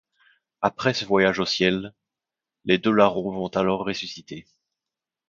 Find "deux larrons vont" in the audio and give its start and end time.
2.79-3.49